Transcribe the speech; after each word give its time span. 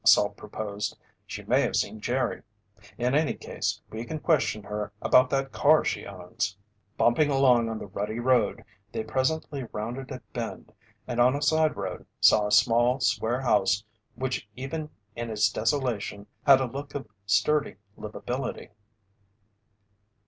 Salt 0.03 0.35
proposed. 0.35 0.97
"She 1.27 1.43
may 1.43 1.61
have 1.61 1.75
seen 1.75 1.99
Jerry. 2.01 2.41
In 2.97 3.13
any 3.13 3.35
case, 3.35 3.79
we 3.91 4.03
can 4.03 4.17
question 4.17 4.63
her 4.63 4.91
about 4.99 5.29
that 5.29 5.51
car 5.51 5.85
she 5.85 6.07
owns." 6.07 6.57
Bumping 6.97 7.29
along 7.29 7.69
on 7.69 7.77
the 7.77 7.85
rutty 7.85 8.17
road, 8.17 8.63
they 8.91 9.03
presently 9.03 9.65
rounded 9.71 10.09
a 10.09 10.19
bend 10.33 10.73
and 11.05 11.21
on 11.21 11.35
a 11.35 11.39
sideroad 11.39 12.07
saw 12.19 12.47
a 12.47 12.51
small, 12.51 12.99
square 12.99 13.41
house 13.41 13.83
which 14.15 14.49
even 14.55 14.89
in 15.15 15.29
its 15.29 15.51
desolation 15.51 16.25
had 16.47 16.61
a 16.61 16.65
look 16.65 16.95
of 16.95 17.07
sturdy 17.27 17.75
liveability. 17.95 18.71